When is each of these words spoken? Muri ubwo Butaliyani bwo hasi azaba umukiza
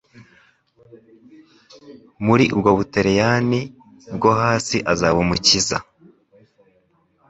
Muri 2.25 2.45
ubwo 2.55 2.69
Butaliyani 2.77 3.61
bwo 4.15 4.31
hasi 4.39 4.77
azaba 4.91 5.17
umukiza 5.25 5.77